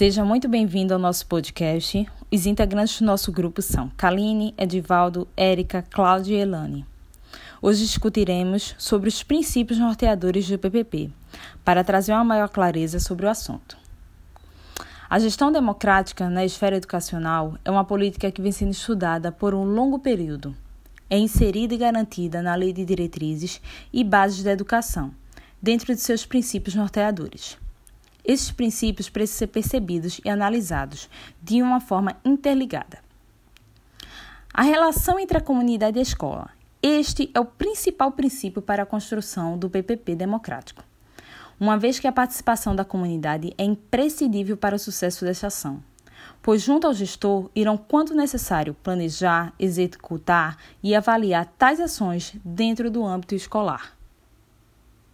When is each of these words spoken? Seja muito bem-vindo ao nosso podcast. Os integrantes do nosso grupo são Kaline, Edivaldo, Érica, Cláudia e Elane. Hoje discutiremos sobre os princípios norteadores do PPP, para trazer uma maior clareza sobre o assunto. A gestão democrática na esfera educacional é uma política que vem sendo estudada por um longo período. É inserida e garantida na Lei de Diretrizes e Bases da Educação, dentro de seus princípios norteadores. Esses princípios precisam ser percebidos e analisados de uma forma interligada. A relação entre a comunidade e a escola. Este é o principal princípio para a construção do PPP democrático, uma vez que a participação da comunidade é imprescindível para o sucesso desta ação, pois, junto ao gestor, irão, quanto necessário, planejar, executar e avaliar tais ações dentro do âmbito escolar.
Seja 0.00 0.24
muito 0.24 0.48
bem-vindo 0.48 0.94
ao 0.94 0.98
nosso 0.98 1.26
podcast. 1.26 2.08
Os 2.32 2.46
integrantes 2.46 2.98
do 2.98 3.04
nosso 3.04 3.30
grupo 3.30 3.60
são 3.60 3.92
Kaline, 3.98 4.54
Edivaldo, 4.56 5.28
Érica, 5.36 5.84
Cláudia 5.90 6.38
e 6.38 6.40
Elane. 6.40 6.86
Hoje 7.60 7.84
discutiremos 7.84 8.74
sobre 8.78 9.10
os 9.10 9.22
princípios 9.22 9.78
norteadores 9.78 10.48
do 10.48 10.58
PPP, 10.58 11.10
para 11.62 11.84
trazer 11.84 12.12
uma 12.12 12.24
maior 12.24 12.48
clareza 12.48 12.98
sobre 12.98 13.26
o 13.26 13.28
assunto. 13.28 13.76
A 15.10 15.18
gestão 15.18 15.52
democrática 15.52 16.30
na 16.30 16.46
esfera 16.46 16.76
educacional 16.76 17.58
é 17.62 17.70
uma 17.70 17.84
política 17.84 18.32
que 18.32 18.40
vem 18.40 18.52
sendo 18.52 18.72
estudada 18.72 19.30
por 19.30 19.54
um 19.54 19.64
longo 19.64 19.98
período. 19.98 20.56
É 21.10 21.18
inserida 21.18 21.74
e 21.74 21.76
garantida 21.76 22.40
na 22.40 22.54
Lei 22.54 22.72
de 22.72 22.86
Diretrizes 22.86 23.60
e 23.92 24.02
Bases 24.02 24.42
da 24.42 24.52
Educação, 24.52 25.12
dentro 25.60 25.94
de 25.94 26.00
seus 26.00 26.24
princípios 26.24 26.74
norteadores. 26.74 27.58
Esses 28.24 28.50
princípios 28.50 29.08
precisam 29.08 29.38
ser 29.38 29.46
percebidos 29.48 30.20
e 30.24 30.28
analisados 30.28 31.08
de 31.42 31.62
uma 31.62 31.80
forma 31.80 32.16
interligada. 32.24 32.98
A 34.52 34.62
relação 34.62 35.18
entre 35.18 35.38
a 35.38 35.40
comunidade 35.40 35.96
e 35.96 36.00
a 36.00 36.02
escola. 36.02 36.50
Este 36.82 37.30
é 37.34 37.40
o 37.40 37.44
principal 37.44 38.12
princípio 38.12 38.62
para 38.62 38.82
a 38.82 38.86
construção 38.86 39.58
do 39.58 39.68
PPP 39.68 40.14
democrático, 40.14 40.82
uma 41.58 41.78
vez 41.78 41.98
que 41.98 42.06
a 42.06 42.12
participação 42.12 42.74
da 42.74 42.86
comunidade 42.86 43.52
é 43.58 43.64
imprescindível 43.64 44.56
para 44.56 44.76
o 44.76 44.78
sucesso 44.78 45.24
desta 45.24 45.48
ação, 45.48 45.82
pois, 46.40 46.62
junto 46.62 46.86
ao 46.86 46.94
gestor, 46.94 47.50
irão, 47.54 47.76
quanto 47.76 48.14
necessário, 48.14 48.74
planejar, 48.82 49.52
executar 49.58 50.56
e 50.82 50.94
avaliar 50.94 51.46
tais 51.58 51.78
ações 51.78 52.34
dentro 52.42 52.90
do 52.90 53.04
âmbito 53.04 53.34
escolar. 53.34 53.99